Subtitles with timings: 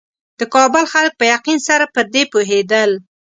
[0.39, 2.91] د کابل خلک په یقین سره پر دې پوهېدل.